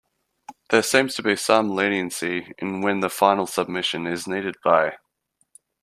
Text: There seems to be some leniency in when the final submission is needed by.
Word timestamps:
There 0.71 0.81
seems 0.81 1.13
to 1.13 1.21
be 1.21 1.35
some 1.35 1.75
leniency 1.75 2.53
in 2.57 2.81
when 2.81 3.01
the 3.01 3.09
final 3.11 3.45
submission 3.45 4.07
is 4.07 4.25
needed 4.25 4.55
by. 4.63 4.95